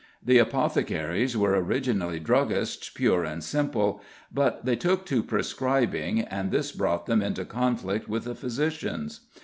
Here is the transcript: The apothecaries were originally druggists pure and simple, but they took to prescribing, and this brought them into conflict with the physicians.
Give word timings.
The 0.25 0.39
apothecaries 0.39 1.37
were 1.37 1.61
originally 1.63 2.19
druggists 2.19 2.89
pure 2.89 3.23
and 3.23 3.43
simple, 3.43 4.01
but 4.33 4.65
they 4.65 4.75
took 4.75 5.05
to 5.05 5.21
prescribing, 5.21 6.21
and 6.21 6.49
this 6.49 6.71
brought 6.71 7.05
them 7.05 7.21
into 7.21 7.45
conflict 7.45 8.07
with 8.09 8.23
the 8.23 8.33
physicians. 8.33 9.19